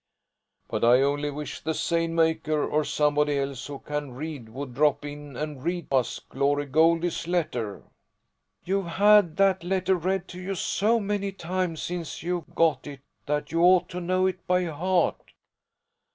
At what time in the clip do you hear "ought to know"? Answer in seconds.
13.61-14.25